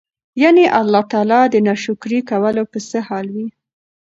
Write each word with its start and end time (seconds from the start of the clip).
يعني 0.41 0.65
الله 0.81 1.01
تعالی 1.11 1.41
د 1.49 1.55
ناشکري 1.67 2.19
کولو 2.31 2.63
به 2.71 2.79
څه 2.89 2.97
حال 3.07 3.27
وي؟!!. 3.35 3.47